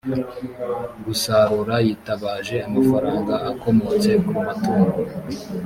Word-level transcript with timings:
gusarura 1.05 1.75
yitabaje 1.87 2.55
amafaranga 2.67 3.33
akomotse 3.51 4.11
ku 4.27 4.33
matungo 4.45 4.99